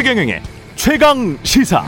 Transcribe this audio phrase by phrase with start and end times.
[0.00, 0.40] 최경영의
[0.76, 1.84] 최강 시사.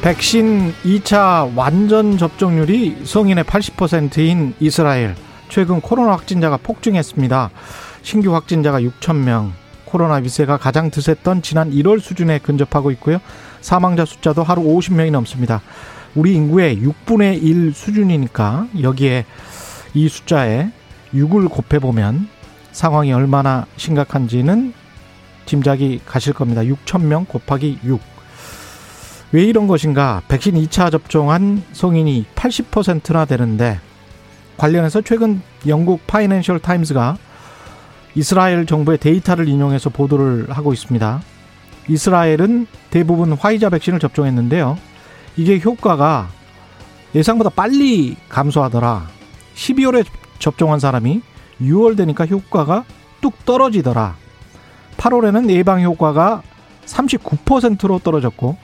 [0.00, 5.14] 백신 2차 완전 접종률이 성인의 80%인 이스라엘.
[5.50, 7.50] 최근 코로나 확진자가 폭증했습니다.
[8.00, 9.52] 신규 확진자가 6천 명.
[9.84, 13.18] 코로나 위세가 가장 드셌던 지난 1월 수준에 근접하고 있고요.
[13.60, 15.60] 사망자 숫자도 하루 50명이 넘습니다.
[16.14, 19.26] 우리 인구의 6분의 1 수준이니까 여기에
[19.92, 20.70] 이 숫자에
[21.14, 22.28] 6을 곱해보면
[22.72, 24.72] 상황이 얼마나 심각한지는
[25.46, 26.62] 짐작이 가실 겁니다.
[26.62, 28.00] 6천 명 곱하기 6.
[29.32, 30.22] 왜 이런 것인가?
[30.28, 33.80] 백신 2차 접종한 성인이 80%나 되는데
[34.56, 37.16] 관련해서 최근 영국 파이낸셜 타임스가
[38.14, 41.22] 이스라엘 정부의 데이터를 인용해서 보도를 하고 있습니다.
[41.88, 44.78] 이스라엘은 대부분 화이자 백신을 접종했는데요.
[45.36, 46.28] 이게 효과가
[47.14, 49.08] 예상보다 빨리 감소하더라.
[49.54, 50.04] 12월에
[50.40, 51.22] 접종한 사람이
[51.60, 52.84] 6월 되니까 효과가
[53.20, 54.16] 뚝 떨어지더라.
[54.96, 56.42] 8월에는 예방 효과가
[56.86, 58.56] 39%로 떨어졌고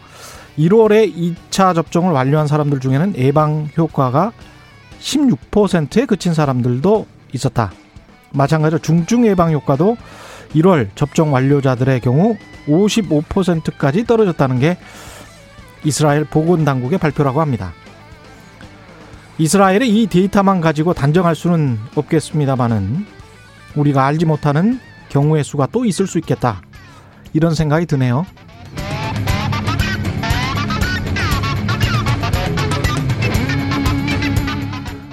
[0.59, 4.33] 1월에 2차 접종을 완료한 사람들 중에는 예방 효과가
[5.01, 7.71] 16%에 그친 사람들도 있었다.
[8.33, 9.97] 마찬가지로 중증 예방 효과도
[10.55, 14.79] 1월 접종 완료자들의 경우 55%까지 떨어졌다는 게
[15.85, 17.73] 이스라엘 보건 당국의 발표라고 합니다.
[19.39, 23.05] 이스라엘의 이 데이터만 가지고 단정할 수는 없겠습니다만은
[23.75, 26.62] 우리가 알지 못하는 경우의 수가 또 있을 수 있겠다.
[27.34, 28.25] 이런 생각이 드네요.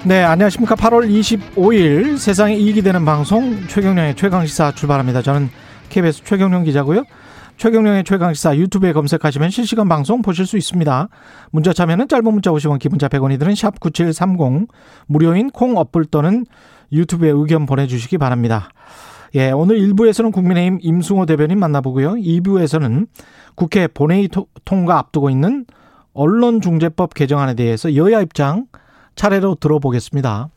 [0.04, 0.74] 네, 안녕하십니까.
[0.74, 5.20] 8월 25일 세상에 이익이 되는 방송 최경령의 최강시사 출발합니다.
[5.22, 5.50] 저는
[5.90, 7.04] KBS 최경령 기자고요.
[7.56, 11.08] 최경령의 최강시사 유튜브에 검색하시면 실시간 방송 보실 수 있습니다.
[11.50, 14.68] 문자 참여는 짧은 문자 50원, 기본자 100원이 드는 샵 9730
[15.06, 16.44] 무료인 콩 어플 또는
[16.92, 18.68] 유튜브에 의견 보내주시기 바랍니다.
[19.34, 22.14] 예, 오늘 1부에서는 국민의힘 임승호 대변인 만나보고요.
[22.14, 23.08] 2부에서는
[23.54, 24.28] 국회 본회의
[24.64, 25.66] 통과 앞두고 있는
[26.12, 28.66] 언론중재법 개정안에 대해서 여야 입장
[29.16, 30.50] 차례로 들어보겠습니다.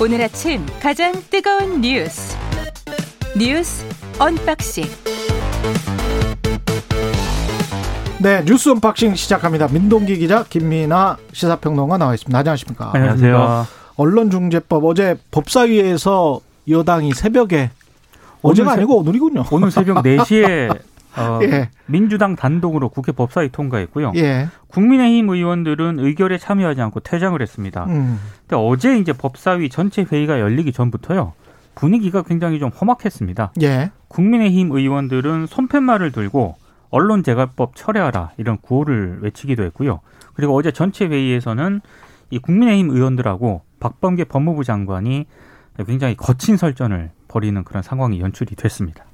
[0.00, 2.36] 오늘 아침 가장 뜨거운 뉴스
[3.36, 3.84] 뉴스
[4.18, 4.84] unboxing
[8.20, 9.68] 네 뉴스 unboxing 시작합니다.
[9.68, 12.38] 민동기 기자 김민아 시사평론가 나와 있습니다.
[12.38, 12.90] 안녕하십니까?
[12.94, 13.66] 안녕하세요.
[13.96, 17.70] 언론중재법 어제 법사위에서 여당이 새벽에
[18.42, 19.44] 어제가 아니고 오늘이군요.
[19.50, 20.74] 오늘 새벽 4시에
[21.16, 21.70] 어, 예.
[21.86, 24.12] 민주당 단독으로 국회 법사위 통과했고요.
[24.16, 24.48] 예.
[24.68, 27.84] 국민의힘 의원들은 의결에 참여하지 않고 퇴장을 했습니다.
[27.84, 28.18] 음.
[28.40, 31.32] 근데 어제 이제 법사위 전체 회의가 열리기 전부터요.
[31.74, 33.52] 분위기가 굉장히 좀 험악했습니다.
[33.62, 33.90] 예.
[34.08, 36.56] 국민의힘 의원들은 손팻말을 들고
[36.90, 40.00] 언론재갈법 철회하라 이런 구호를 외치기도 했고요.
[40.34, 41.80] 그리고 어제 전체 회의에서는
[42.30, 45.26] 이 국민의힘 의원들하고 박범계 법무부 장관이
[45.86, 49.04] 굉장히 거친 설전을 벌이는 그런 상황이 연출이 됐습니다.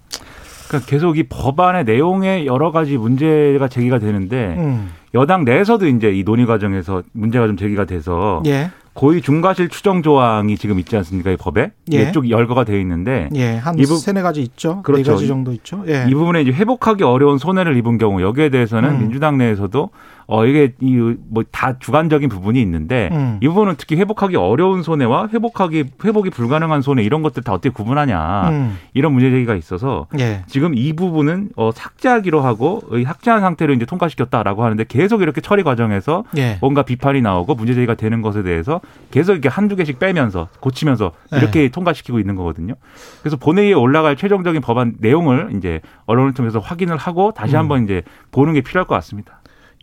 [0.70, 4.91] 그러니까 계속 이 법안의 내용에 여러 가지 문제가 제기가 되는데 음.
[5.14, 8.70] 여당 내에서도 이제 이 논의 과정에서 문제가 좀 제기가 돼서 예.
[8.92, 11.32] 고의 중과실 추정 조항이 지금 있지 않습니까?
[11.32, 12.03] 이 법에 예.
[12.03, 13.56] 이쪽 열거가 되어 있는데 예.
[13.56, 13.97] 한 부...
[13.97, 14.76] 세네 가지 있죠.
[14.76, 15.03] 네 그렇죠.
[15.03, 15.82] 네 가지 정도 있죠.
[15.88, 16.06] 예.
[16.09, 18.98] 이 부분에 이제 회복하기 어려운 손해를 입은 경우 여기에 대해서는 음.
[19.00, 19.91] 민주당 내에서도
[20.30, 20.96] 어 이게 이
[21.30, 23.38] 뭐 다 주관적인 부분이 있는데 음.
[23.42, 28.48] 이 부분은 특히 회복하기 어려운 손해와 회복하기 회복이 불가능한 손해 이런 것들 다 어떻게 구분하냐
[28.50, 28.78] 음.
[28.94, 30.42] 이런 문제 제기가 있어서 예.
[30.46, 36.24] 지금 이 부분은 어 삭제하기로 하고 삭제한 상태로 이제 통과시켰다라고 하는데 계속 이렇게 처리 과정에서
[36.36, 36.58] 예.
[36.60, 38.80] 뭔가 비판이 나오고 문제 제기가 되는 것에 대해서
[39.10, 41.68] 계속 이렇게 한두 개씩 빼면서 고치면서 이렇게 예.
[41.68, 42.74] 통과시키고 있는 거거든요.
[43.20, 47.58] 그래서 본회의에 올라갈 최종적인 법안 내용을 이제 언론을 통해서 확인을 하고 다시 음.
[47.60, 49.39] 한번 이제 보는 게 필요할 것 같습니다.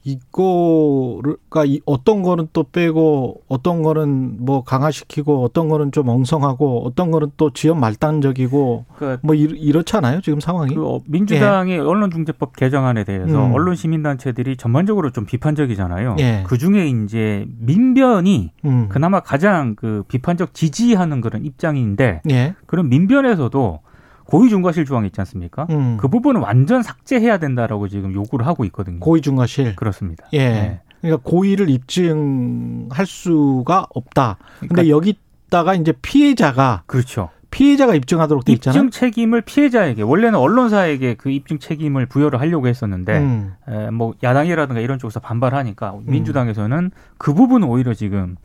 [0.08, 7.32] 이거가 어떤 거는 또 빼고 어떤 거는 뭐 강화시키고 어떤 거는 좀 엉성하고 어떤 거는
[7.36, 11.80] 또 지연 말단적이고 그러니까 뭐 이렇잖아요 지금 상황이 그 어, 민주당의 예.
[11.80, 13.54] 언론중재법 개정안에 대해서 음.
[13.54, 16.16] 언론 시민단체들이 전반적으로 좀 비판적이잖아요.
[16.20, 16.44] 예.
[16.48, 18.88] 그 중에 이제 민변이 음.
[18.88, 22.56] 그나마 가장 그 비판적 지지하는 그런 입장인데 예.
[22.66, 23.82] 그런 민변에서도
[24.28, 25.68] 고의중과실 조항 있지 않습니까?
[25.70, 25.98] 음.
[25.98, 29.00] 그 부분은 완전 삭제해야 된다라고 지금 요구를 하고 있거든요.
[29.00, 29.76] 고의중과실.
[29.76, 30.28] 그렇습니다.
[30.34, 30.50] 예.
[30.50, 30.82] 네.
[31.02, 34.38] 그러니까 고의를 입증할 수가 없다.
[34.60, 37.30] 근데 그러니까 여기다가 이제 피해자가 그렇죠.
[37.52, 38.84] 피해자가 입증하도록 돼 있잖아요.
[38.84, 43.54] 입증 책임을 피해자에게 원래는 언론사에게 그 입증 책임을 부여를 하려고 했었는데 음.
[43.70, 46.04] 에, 뭐 야당이라든가 이런 쪽에서 반발하니까 음.
[46.06, 48.36] 민주당에서는 그 부분은 오히려 지금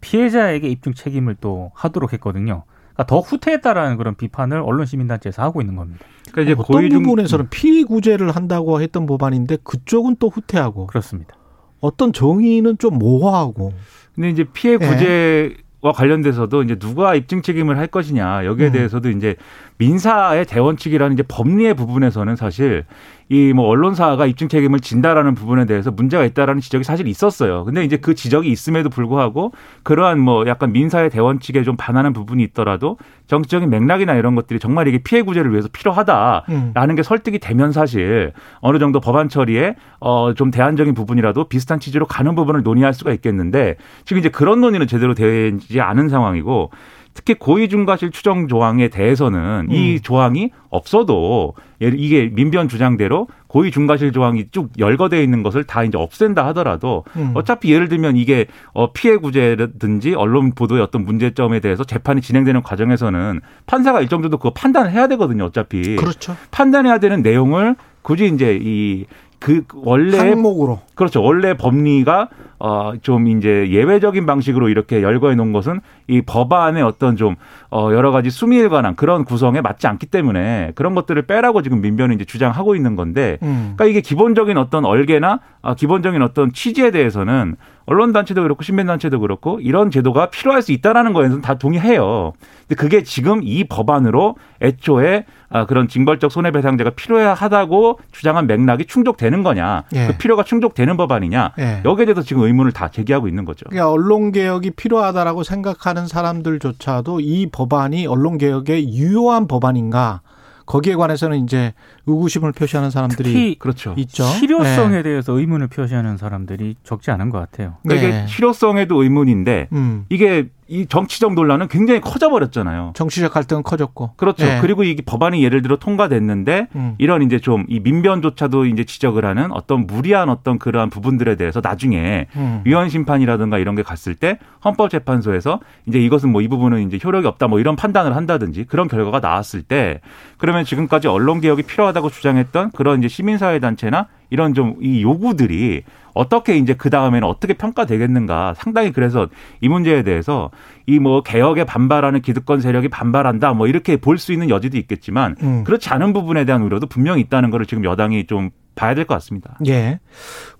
[0.00, 2.64] 피해자에게 입증 책임을 또 하도록 했거든요.
[2.94, 6.04] 그러니까 더 후퇴했다라는 그런 비판을 언론 시민단체에서 하고 있는 겁니다.
[6.30, 7.02] 그러니까 이제 어떤 고위중...
[7.02, 11.34] 부분에서는 피구제를 한다고 했던 법안인데 그쪽은 또 후퇴하고 그렇습니다.
[11.80, 13.72] 어떤 정의는 좀 모호하고.
[14.14, 15.64] 근데 이제 피해 구제 예.
[15.84, 18.72] 와 관련돼서도 이제 누가 입증 책임을 할 것이냐 여기에 음.
[18.72, 19.36] 대해서도 이제
[19.76, 22.86] 민사의 대원칙이라는 이제 법리의 부분에서는 사실
[23.30, 27.64] 이 뭐 언론사가 입증 책임을 진다라는 부분에 대해서 문제가 있다라는 지적이 사실 있었어요.
[27.64, 32.98] 근데 이제 그 지적이 있음에도 불구하고 그러한 뭐 약간 민사의 대원칙에 좀 반하는 부분이 있더라도
[33.28, 36.94] 정치적인 맥락이나 이런 것들이 정말 이게 피해 구제를 위해서 필요하다라는 음.
[36.96, 42.62] 게 설득이 되면 사실 어느 정도 법안 처리에 어좀 대안적인 부분이라도 비슷한 취지로 가는 부분을
[42.62, 46.70] 논의할 수가 있겠는데 지금 이제 그런 논의는 제대로 되지 않은 상황이고
[47.14, 49.72] 특히 고의중과실 추정 조항에 대해서는 음.
[49.72, 55.96] 이 조항이 없어도 이게 민변 주장대로 고의 중과실 조항이 쭉 열거되어 있는 것을 다 이제
[55.96, 57.30] 없앤다 하더라도 음.
[57.34, 63.40] 어차피 예를 들면 이게 어 피해 구제든지 언론 보도의 어떤 문제점에 대해서 재판이 진행되는 과정에서는
[63.66, 65.44] 판사가 일정 정도 그거 판단을 해야 되거든요.
[65.44, 66.36] 어차피 그렇죠.
[66.50, 69.06] 판단해야 되는 내용을 굳이 이제 이
[69.44, 71.22] 그 원래 항목으로 그렇죠.
[71.22, 77.34] 원래 법리가 어 좀 이제 예외적인 방식으로 이렇게 열거해 놓은 것은 이 법안의 어떤 좀
[77.76, 82.14] 어 여러 가지 수미에 관한 그런 구성에 맞지 않기 때문에 그런 것들을 빼라고 지금 민변이
[82.14, 83.72] 이제 주장하고 있는 건데 음.
[83.74, 87.56] 그러니까 이게 기본적인 어떤 얼개나 아 기본적인 어떤 취지에 대해서는
[87.86, 92.32] 언론 단체도 그렇고 신변 단체도 그렇고 이런 제도가 필요할 수 있다라는 거에는 다 동의해요.
[92.68, 99.84] 근데 그게 지금 이 법안으로 애초에 아, 그런 징벌적 손해배상제가 필요하다고 주장한 맥락이 충족되는 거냐,
[99.94, 100.06] 예.
[100.08, 101.82] 그 필요가 충족되는 법안이냐, 예.
[101.84, 103.64] 여기에 대해서 지금 의문 을 다 제기하고 있는 거죠.
[103.68, 110.20] 그러니까 언론 개혁이 필요하다라고 생각하는 사람들조차도 이 법안이 언론 개혁에 유효한 법안인가?
[110.66, 111.74] 거기에 관해서는 이제
[112.06, 113.94] 의구심을 표시하는 사람들이 그렇죠.
[113.98, 114.24] 있죠.
[114.24, 115.02] 실효성에 네.
[115.02, 117.74] 대해서 의문을 표시하는 사람들이 적지 않은 것 같아요.
[117.82, 118.18] 그러니까 네.
[118.20, 120.06] 이게 실효성에도 의문인데 음.
[120.08, 122.92] 이게 이 정치적 논란은 굉장히 커져버렸잖아요.
[122.94, 124.12] 정치적 갈등은 커졌고.
[124.16, 124.46] 그렇죠.
[124.46, 124.60] 네.
[124.60, 126.94] 그리고 이게 법안이 예를 들어 통과됐는데 음.
[126.98, 132.26] 이런 이제 좀 이 민변조차도 이제 지적을 하는 어떤 무리한 어떤 그러한 부분들에 대해서 나중에
[132.36, 132.62] 음.
[132.64, 137.48] 위헌 심판이라든가 이런 게 갔을 때 헌법재판소에서 이제 이것은 뭐 이 부분은 이제 효력이 없다
[137.48, 140.00] 뭐 이런 판단을 한다든지 그런 결과가 나왔을 때
[140.36, 145.82] 그러면 지금까지 언론 개혁이 필요하다고 주장했던 그런 이제 시민사회 단체나 이런 좀 이 요구들이
[146.14, 149.28] 어떻게 이제 그 다음에는 어떻게 평가되겠는가 상당히 그래서
[149.60, 150.50] 이 문제에 대해서
[150.86, 155.64] 이 뭐 개혁에 반발하는 기득권 세력이 반발한다 뭐 이렇게 볼 수 있는 여지도 있겠지만 음.
[155.64, 159.56] 그렇지 않은 부분에 대한 우려도 분명히 있다는 것을 지금 여당이 좀 봐야 될 것 같습니다.
[159.66, 160.00] 예.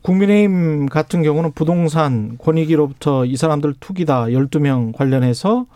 [0.02, 5.67] 국민의힘 같은 경우는 부동산 권익위로부터 이 사람들 투기다 12명 관련해서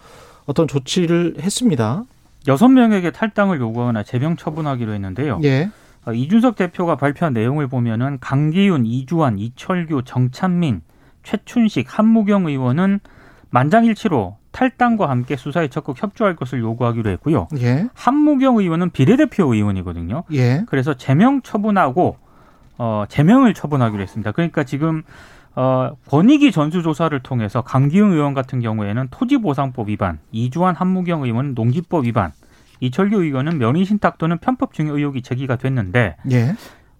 [0.46, 2.04] 어떤 조치를 했습니다.
[2.46, 5.40] 6명에게 탈당을 요구하거나 제명 처분하기로 했는데요.
[5.44, 5.70] 예.
[6.08, 10.80] 어, 이준석 대표가 발표한 내용을 보면은 강기훈, 이주환, 이철규, 정찬민,
[11.22, 13.00] 최춘식, 한무경 의원은
[13.50, 17.48] 만장일치로 탈당과 함께 수사에 적극 협조할 것을 요구하기로 했고요.
[17.58, 17.88] 예.
[17.92, 20.24] 한무경 의원은 비례대표 의원이거든요.
[20.32, 20.64] 예.
[20.66, 22.16] 그래서 제명 처분하고
[22.78, 24.32] 어 제명을 처분하기로 했습니다.
[24.32, 25.02] 그러니까 지금
[25.54, 32.32] 어 권익위 전수조사를 통해서 강기훈 의원 같은 경우에는 토지보상법 위반, 이주환 한무경 의원은 농지법 위반,
[32.80, 36.54] 이철규 의원은 면의신탁 또는 편법 증여 의혹이 제기가 됐는데 예.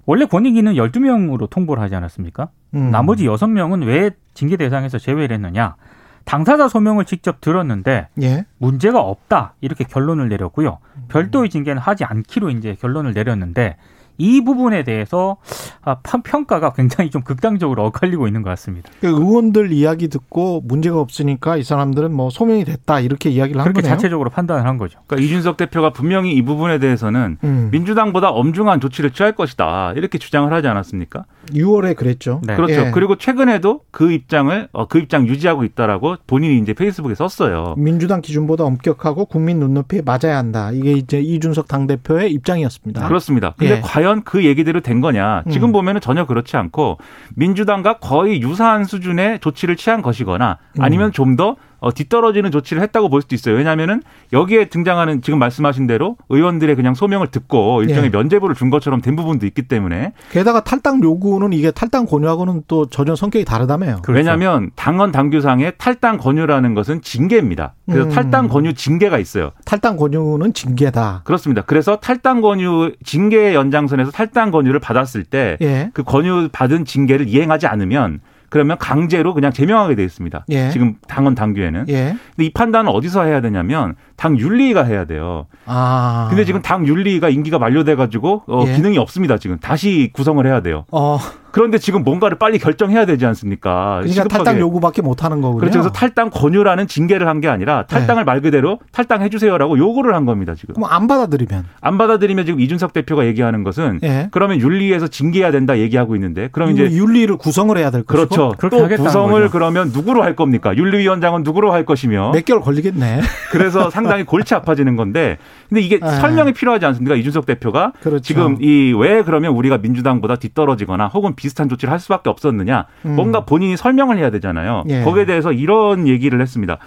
[0.07, 2.49] 원래 권익위는 12명으로 통보를 하지 않았습니까?
[2.75, 2.91] 음.
[2.91, 5.77] 나머지 6명은 왜 징계 대상에서 제외를 했느냐?
[6.25, 8.45] 당사자 소명을 직접 들었는데 예.
[8.59, 10.79] 문제가 없다 이렇게 결론을 내렸고요.
[11.09, 13.77] 별도의 징계는 하지 않기로 이제 결론을 내렸는데
[14.19, 15.37] 이 부분에 대해서
[15.83, 18.91] 아, 평가가 굉장히 좀 극단적으로 엇갈리고 있는 것 같습니다.
[19.01, 23.89] 그 의원들 이야기 듣고 문제가 없으니까 이 사람들은 뭐 소명이 됐다 이렇게 이야기를 한 거네요.
[23.89, 24.99] 자체적으로 판단을 한 거죠.
[25.07, 27.69] 그러니까 이준석 대표가 분명히 이 부분에 대해서는 음.
[27.71, 31.25] 민주당보다 엄중한 조치를 취할 것이다 이렇게 주장을 하지 않았습니까?
[31.51, 32.41] 6월에 그랬죠.
[32.45, 32.57] 네.
[32.57, 32.87] 그렇죠.
[32.87, 32.91] 예.
[32.93, 37.75] 그리고 최근에도 그 입장을 어, 그 입장 유지하고 있다라고 본인이 이제 페이스북에 썼어요.
[37.77, 40.71] 민주당 기준보다 엄격하고 국민 눈높이에 맞아야 한다.
[40.73, 43.07] 이게 이제 이준석 당 대표의 입장이었습니다.
[43.07, 43.55] 그렇습니다.
[43.57, 43.81] 근데 예.
[43.81, 45.45] 과연 그 얘기대로 된 거냐?
[45.51, 45.73] 지금 음.
[45.73, 46.99] 보면은 전혀 그렇지 않고
[47.35, 51.13] 민주당과 거의 유사한 수준의 조치를 취한 것이거나 아니면 음.
[51.13, 53.55] 좀더 어, 뒤떨어지는 조치를 했다고 볼 수도 있어요.
[53.57, 58.09] 왜냐하면은 여기에 등장하는 지금 말씀하신 대로 의원들의 그냥 소명을 듣고 일종의 예.
[58.09, 63.15] 면제부를 준 것처럼 된 부분도 있기 때문에 게다가 탈당 요구는 이게 탈당 권유하고는 또 전혀
[63.15, 64.03] 성격이 다르다며요.
[64.03, 64.13] 그렇죠.
[64.13, 67.75] 왜냐하면 당헌 당규상의 탈당 권유라는 것은 징계입니다.
[67.87, 68.11] 그래서 음.
[68.11, 69.53] 탈당 권유 징계가 있어요.
[69.65, 71.23] 탈당 권유는 징계다.
[71.25, 71.63] 그렇습니다.
[71.63, 75.91] 그래서 탈당 권유 징계 연장선에서 탈당 권유를 받았을 때그 예.
[75.95, 80.47] 그 권유 받은 징계를 이행하지 않으면 그러면 강제로 그냥 제명하게 돼 있습니다.
[80.51, 80.71] 예.
[80.71, 81.87] 지금 당원 당규에는.
[81.89, 82.17] 예.
[82.37, 85.47] 근데 이 판단은 어디서 해야 되냐면 당 윤리위가 해야 돼요.
[85.67, 86.27] 아.
[86.31, 88.75] 근데 지금 당 윤리위가 임기가 만료돼 가지고 어, 예.
[88.75, 89.39] 기능이 없습니다.
[89.39, 90.85] 지금 다시 구성을 해야 돼요.
[90.91, 91.19] 어.
[91.51, 94.01] 그런데 지금 뭔가를 빨리 결정해야 되지 않습니까?
[94.01, 94.45] 그러니까 시급하게.
[94.45, 95.61] 탈당 요구밖에 못 하는 거군요.
[95.61, 95.79] 그렇죠.
[95.79, 98.25] 그래서 탈당 권유라는 징계를 한 게 아니라 탈당을 네.
[98.25, 100.75] 말 그대로 탈당해 주세요라고 요구를 한 겁니다, 지금.
[100.75, 104.29] 그럼 안 받아들이면 안 받아들이면 지금 이준석 대표가 얘기하는 것은 네.
[104.33, 108.27] 그러면 윤리에서 징계해야 된다 얘기하고 있는데 그럼 이제 윤리를 구성을 해야 될 것이고
[108.57, 108.69] 그렇죠.
[108.71, 109.53] 또 구성을 거죠.
[109.53, 110.77] 그러면 누구로 할 겁니까?
[110.77, 113.21] 윤리위원장은 누구로 할 것이며 몇 개월 걸리겠네.
[113.53, 115.39] 그래서 상당히 골치 아파지는 건데
[115.69, 116.09] 근데 이게 네.
[116.09, 117.15] 설명이 필요하지 않습니까?
[117.15, 118.21] 이준석 대표가 그렇죠.
[118.23, 123.17] 지금 이 왜 그러면 우리가 민주당보다 뒤떨어지거나 혹은 비슷한 조치를 할 수밖에 없었느냐 음.
[123.17, 124.85] 뭔가 본인이 설명을 해야 되잖아요.
[124.89, 125.03] 예.
[125.03, 126.79] 거기에 대해서 이런 얘기를 했습니다.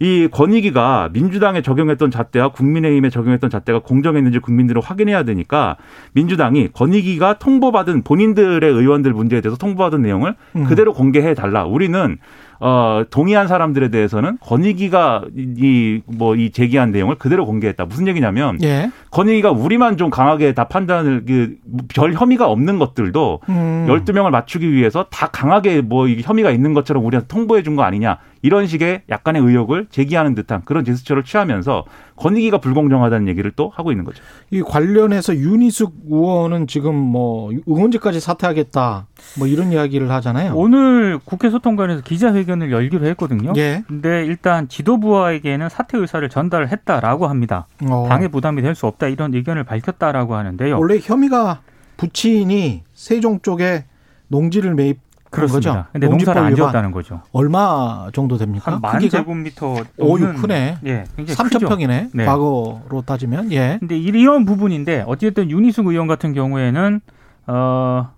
[0.00, 5.76] 이 권익위가 민주당에 적용했던 잣대와 국민의힘에 적용했던 잣대가 공정했는지 국민들은 확인해야 되니까
[6.12, 10.64] 민주당이 권익위가 통보받은 본인들의 의원들 문제에 대해서 통보받은 내용을 음.
[10.64, 11.64] 그대로 공개해 달라.
[11.64, 12.18] 우리는
[12.60, 17.84] 어, 동의한 사람들에 대해서는 권익위가 이, 뭐, 이 제기한 내용을 그대로 공개했다.
[17.86, 18.90] 무슨 얘기냐면, 예.
[19.10, 21.56] 권익위가 우리만 좀 강하게 다 판단을, 그,
[21.94, 23.86] 별 혐의가 없는 것들도 음.
[23.88, 28.18] 12명을 맞추기 위해서 다 강하게 뭐, 혐의가 있는 것처럼 우리한테 통보해 준 거 아니냐.
[28.44, 31.86] 이런 식의 약간의 의혹을 제기하는 듯한 그런 제스처를 취하면서
[32.16, 34.22] 권익위가 불공정하다는 얘기를 또 하고 있는 거죠.
[34.50, 39.06] 이 관련해서 윤희숙 의원은 지금 뭐 의원직까지 사퇴하겠다
[39.38, 40.52] 뭐 이런 이야기를 하잖아요.
[40.56, 43.54] 오늘 국회 소통관에서 기자회견을 열기로 했거든요.
[43.56, 43.82] 예.
[43.88, 47.66] 근데 일단 지도부와에게는 사퇴 의사를 전달을 했다라고 합니다.
[47.88, 48.04] 어.
[48.10, 50.76] 당의 부담이 될 수 없다 이런 의견을 밝혔다라고 하는데요.
[50.78, 51.60] 원래 혐의가
[51.96, 53.84] 부친이 세종 쪽에
[54.28, 54.98] 농지를 매입
[55.34, 55.88] 그렇습니다.
[55.92, 57.22] 근데 농사를 안 지었다는 거죠.
[57.32, 58.72] 얼마 정도 됩니까?
[58.72, 60.78] 한만 제곱미터 오, 육 크네.
[60.86, 62.10] 예, 3천 평이네.
[62.12, 62.24] 네.
[62.24, 63.52] 과거로 따지면.
[63.52, 63.76] 예.
[63.80, 67.00] 근데 이런 부분인데 어쨌든 윤희숙 의원 같은 경우에는
[67.46, 68.10] 어.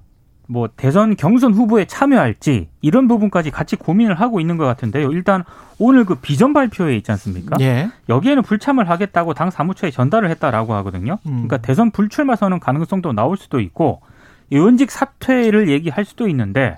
[0.49, 5.11] 뭐 대선 경선 후보에 참여할지 이런 부분까지 같이 고민을 하고 있는 것 같은데요.
[5.11, 5.45] 일단
[5.79, 7.57] 오늘 그 비전 발표에 있지 않습니까?
[7.61, 7.91] 예.
[8.09, 11.19] 여기에는 불참을 하겠다고 당 사무처에 전달을 했다라고 하거든요.
[11.27, 11.33] 음.
[11.33, 14.03] 그러니까 대선 불출마 선언 가능성도 나올 수도 있고
[14.51, 16.77] 의원직 사퇴를 얘기할 수도 있는데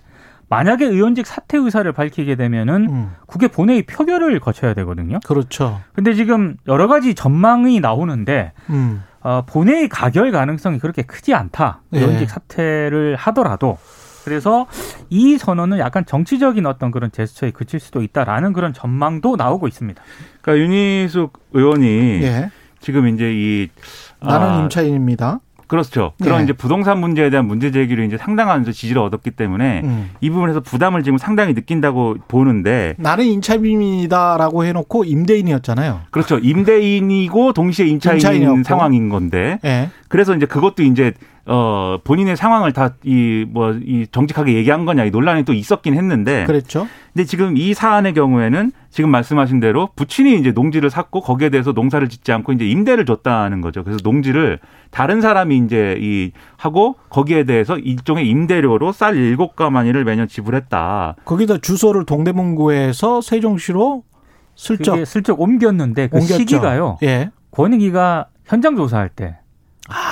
[0.49, 3.11] 만약에 의원직 사퇴 의사를 밝히게 되면은 음.
[3.27, 5.21] 국회 본회의 표결을 거쳐야 되거든요.
[5.27, 5.81] 그렇죠.
[5.93, 9.03] 근데 지금 여러 가지 전망이 나오는데 음.
[9.21, 11.83] 어, 본회의 가결 가능성이 그렇게 크지 않다.
[11.95, 11.99] 예.
[11.99, 12.27] 의원직 예.
[12.27, 13.77] 사퇴를 하더라도
[14.25, 14.67] 그래서
[15.11, 20.03] 이 선언은 약간 정치적인 어떤 그런 제스처에 그칠 수도 있다라는 그런 전망도 나오고 있습니다.
[20.41, 22.51] 그러니까 윤희숙 의원이 예.
[22.81, 23.69] 지금 이제 이
[24.21, 25.41] 나는 아, 임차인입니다.
[25.69, 26.13] 그렇죠.
[26.23, 26.45] 그런 네.
[26.45, 30.11] 이제 부동산 문제에 대한 문제 제기로 이제 상당한 지지를 얻었기 때문에 음.
[30.21, 36.01] 이 부분에서 부담을 지금 상당히 느낀다고 보는데 나는 임차인이다라고 해놓고 임대인이었잖아요.
[36.11, 36.39] 그렇죠.
[36.39, 38.63] 임대인이고 동시에 임차인 임차인이었고.
[38.65, 39.91] 상황인 건데 네.
[40.09, 41.13] 그래서 이제 그것도 이제
[41.47, 45.95] 어 본인의 상황을 다 이 뭐이 뭐 이 정직하게 얘기한 거냐 이 논란이 또 있었긴
[45.95, 46.87] 했는데 그렇죠.
[47.15, 52.09] 근데 지금 이 사안의 경우에는 지금 말씀하신 대로 부친이 이제 농지를 샀고 거기에 대해서 농사를
[52.09, 53.85] 짓지 않고 이제 임대를 줬다는 거죠.
[53.85, 54.59] 그래서 농지를
[54.91, 61.17] 다른 사람이 이제 이 하고 거기에 대해서 일종의 임대료로 쌀 일곱 가마니를 매년 지불했다.
[61.25, 64.05] 거기다 주소를 동대문구에서 세종시로
[64.55, 66.39] 슬쩍 슬쩍 옮겼는데 그 옮겼죠.
[66.39, 66.99] 시기가요.
[67.03, 67.31] 예.
[67.51, 69.39] 권익위가 현장 조사할 때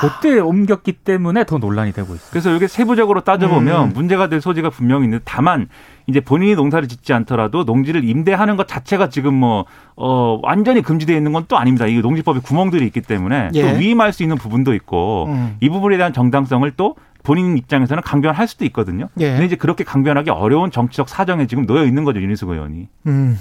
[0.00, 2.28] 그때 옮겼기 때문에 더 논란이 되고 있어요.
[2.30, 3.92] 그래서 이게 세부적으로 따져보면 음.
[3.94, 5.68] 문제가 될 소지가 분명히 있는데 다만
[6.06, 9.64] 이제 본인이 농사를 짓지 않더라도 농지를 임대하는 것 자체가 지금 뭐,
[9.96, 11.86] 어, 완전히 금지되어 있는 건 또 아닙니다.
[11.86, 13.62] 이 농지법에 구멍들이 있기 때문에 예.
[13.62, 15.56] 또 위임할 수 있는 부분도 있고 음.
[15.60, 19.08] 이 부분에 대한 정당성을 또 본인 입장에서는 강변할 수도 있거든요.
[19.20, 19.30] 예.
[19.30, 22.20] 근데 이제 그렇게 강변하기 어려운 정치적 사정에 지금 놓여 있는 거죠.
[22.20, 22.88] 윤희숙 의원이.
[23.06, 23.38] 음.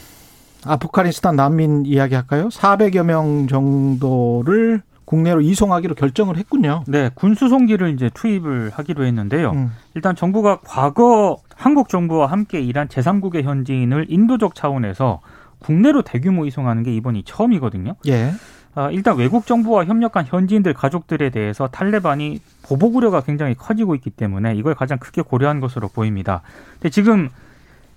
[0.65, 2.49] 아프가니스탄 난민 이야기 할까요?
[2.49, 6.83] 400여 명 정도를 국내로 이송하기로 결정을 했군요.
[6.87, 9.51] 네, 군수송기를 이제 투입을 하기로 했는데요.
[9.51, 9.71] 음.
[9.93, 15.21] 일단 정부가 과거 한국 정부와 함께 일한 제3국의 현지인을 인도적 차원에서
[15.59, 17.95] 국내로 대규모 이송하는 게 이번이 처음이거든요.
[18.07, 18.31] 예.
[18.75, 24.53] 아, 일단 외국 정부와 협력한 현지인들 가족들에 대해서 탈레반이 보복 우려가 굉장히 커지고 있기 때문에
[24.55, 26.41] 이걸 가장 크게 고려한 것으로 보입니다.
[26.73, 27.29] 근데 지금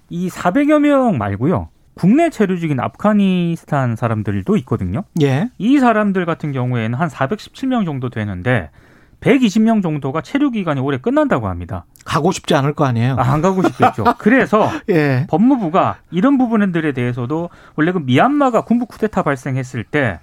[0.09, 1.69] 이 400여 명 말고요.
[1.99, 5.03] 국내 체류직인 아프가니스탄 사람들도 있거든요.
[5.21, 5.51] 예.
[5.59, 8.71] 이 사람들 같은 경우에는 한 417명 정도 되는데
[9.21, 11.87] 120명 정도가 체류 기간이 올해 끝난다고 합니다.
[12.05, 13.17] 가고 싶지 않을 거 아니에요.
[13.19, 14.05] 아, 안 가고 싶겠죠.
[14.19, 15.27] 그래서 예.
[15.29, 20.21] 법무부가 이런 부분들에 대해서도 원래 그 미얀마가 군부 쿠데타 발생했을 때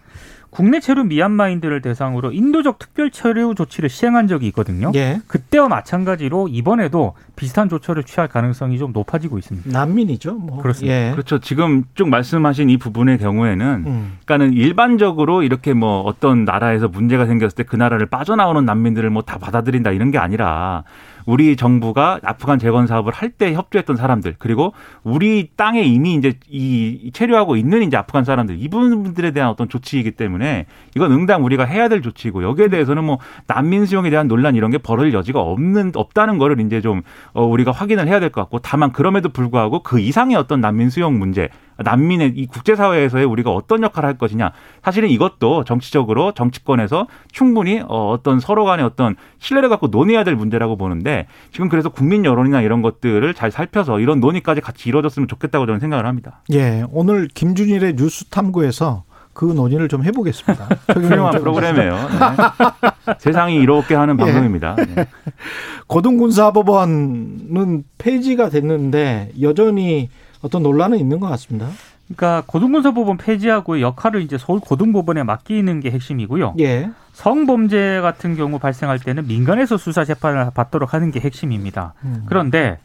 [0.55, 4.89] 국내 체류 미얀마인들을 대상으로 인도적 특별 체류 조치를 시행한 적이 있거든요.
[4.95, 5.19] 예.
[5.27, 9.69] 그때와 마찬가지로 이번에도 비슷한 조처를 취할 가능성이 좀 높아지고 있습니다.
[9.69, 10.35] 난민이죠.
[10.35, 10.61] 뭐.
[10.61, 10.95] 그렇습니다.
[10.95, 11.11] 예.
[11.11, 11.39] 그렇죠.
[11.39, 14.17] 지금 쭉 말씀하신 이 부분의 경우에는 음.
[14.23, 19.37] 그러니까는 일반적으로 이렇게 뭐 어떤 나라에서 문제가 생겼을 때 그 나라를 빠져나오는 난민들을 뭐 다
[19.39, 20.83] 받아들인다 이런 게 아니라
[21.25, 27.11] 우리 정부가 아프간 재건 사업을 할 때 협조했던 사람들 그리고 우리 땅에 이미 이제 이
[27.13, 32.01] 체류하고 있는 이제 아프간 사람들 이분들에 대한 어떤 조치이기 때문에 이건 응당 우리가 해야 될
[32.01, 33.17] 조치이고 여기에 대해서는 뭐
[33.47, 37.01] 난민 수용에 대한 논란 이런 게 벌어질 여지가 없는 없다는 거를 이제 좀
[37.33, 41.19] 어, 우리가 확인을 해야 될 것 같고 다만 그럼에도 불구하고 그 이상의 어떤 난민 수용
[41.19, 44.51] 문제 난민의 이 국제사회에서의 우리가 어떤 역할을 할 것이냐.
[44.83, 50.77] 사실은 이것도 정치적으로 정치권에서 충분히 어, 어떤 서로 간의 어떤 신뢰를 갖고 논의해야 될 문제라고
[50.77, 55.79] 보는데 지금 그래서 국민 여론이나 이런 것들을 잘 살펴서 이런 논의까지 같이 이루어졌으면 좋겠다고 저는
[55.79, 56.41] 생각을 합니다.
[56.51, 56.83] 예.
[56.91, 59.03] 오늘 김준일의 뉴스 탐구에서
[59.35, 60.69] 그 논의를 좀 해보겠습니다.
[60.95, 61.93] 훌륭한 프로그램이에요.
[61.93, 63.13] 네.
[63.19, 64.17] 세상이 이렇게 하는 예.
[64.17, 64.75] 방송입니다.
[64.75, 65.07] 네.
[65.87, 70.09] 고등군사법원은 폐지가 됐는데 여전히
[70.45, 71.69] 어떤 논란은 있는 것 같습니다.
[72.05, 76.55] 그러니까 고등군사법원 폐지하고 역할을 이제 서울 고등법원에 맡기는 게 핵심이고요.
[76.59, 76.89] 예.
[77.13, 81.95] 성범죄 같은 경우 발생할 때는 민간에서 수사 재판을 받도록 하는 게 핵심입니다.
[82.03, 82.23] 음.
[82.27, 82.77] 그런데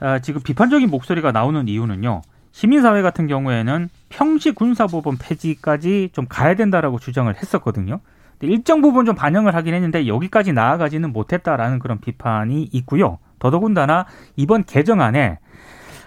[0.00, 2.22] 아, 지금 비판적인 목소리가 나오는 이유는요.
[2.50, 8.00] 시민사회 같은 경우에는 평시 군사법원 폐지까지 좀 가야 된다라고 주장을 했었거든요.
[8.40, 13.18] 일정 부분 좀 반영을 하긴 했는데 여기까지 나아가지는 못했다라는 그런 비판이 있고요.
[13.38, 15.38] 더더군다나 이번 개정안에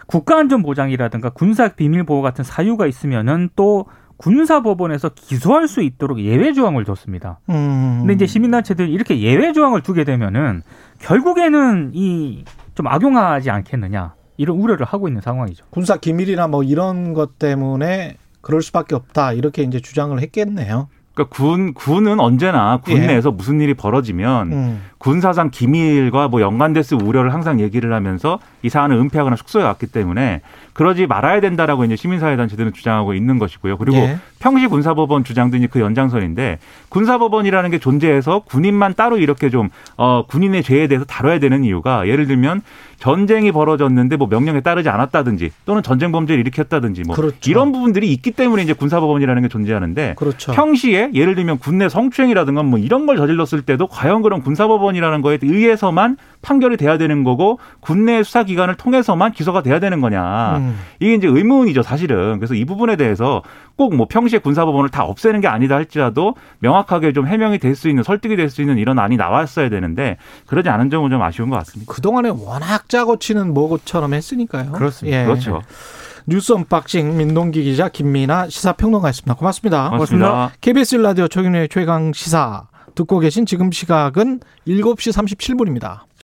[0.09, 3.85] 국가안전보장이라든가 군사 비밀 보호 같은 사유가 있으면은 또
[4.17, 7.39] 군사법원에서 기소할 수 있도록 예외 조항을 뒀습니다.
[7.49, 7.99] 음.
[8.01, 10.63] 근데 이제 시민단체들이 이렇게 예외 조항을 두게 되면은
[10.99, 12.43] 결국에는 이
[12.79, 15.65] 좀 악용하지 않겠느냐 이런 우려를 하고 있는 상황이죠.
[15.69, 20.87] 군사 기밀이나 뭐 이런 것 때문에 그럴 수밖에 없다 이렇게 이제 주장을 했겠네요.
[21.13, 23.07] 그러니까 군 군은 언제나 군 예.
[23.07, 24.81] 내에서 무슨 일이 벌어지면 음.
[24.99, 30.41] 군사상 기밀과 뭐 연관됐을 우려를 항상 얘기를 하면서 이 사안을 은폐하거나 숙소해 왔기 때문에
[30.73, 33.77] 그러지 말아야 된다라고 이제 시민사회단체들은 주장하고 있는 것이고요.
[33.77, 34.17] 그리고 예.
[34.39, 40.63] 평시 군사법원 주장도 이제 그 연장선인데 군사법원이라는 게 존재해서 군인만 따로 이렇게 좀 어, 군인의
[40.63, 42.61] 죄에 대해서 다뤄야 되는 이유가 예를 들면
[42.97, 47.49] 전쟁이 벌어졌는데 뭐 명령에 따르지 않았다든지 또는 전쟁 범죄를 일으켰다든지 뭐 그렇죠.
[47.49, 50.51] 이런 부분들이 있기 때문에 이제 군사법원이라는 게 존재하는데 그렇죠.
[50.51, 55.37] 평시에 예를 들면 군내 성추행이라든가 뭐 이런 걸 저질렀을 때도 과연 그런 군사법원 이라는 거에
[55.41, 60.79] 의해서만 판결이 돼야 되는 거고 군내 수사 기관을 통해서만 기소가 돼야 되는 거냐 음.
[60.99, 63.41] 이게 이제 의문이죠 사실은 그래서 이 부분에 대해서
[63.75, 68.03] 꼭 뭐 평시에 군사법원을 다 없애는 게 아니다 할지라도 명확하게 좀 해명이 될 수 있는
[68.03, 71.91] 설득이 될 수 있는 이런 안이 나왔어야 되는데 그러지 않은 점은 좀 아쉬운 것 같습니다.
[71.93, 74.71] 그 동안에 워낙 짜고 치는 뭐고처럼 했으니까요.
[74.73, 75.21] 그렇습니다.
[75.21, 75.25] 예.
[75.25, 75.61] 그렇죠.
[76.27, 79.33] 뉴스 unboxing 민동기 기자 김민아 시사평론가였습니다.
[79.35, 79.89] 고맙습니다.
[79.89, 80.27] 고맙습니다.
[80.29, 80.57] 고맙습니다.
[80.61, 82.63] KBS 라디오 최경영의 최강 시사
[82.95, 86.08] 듣고 계신 지금 시각은 7시 37분입니다.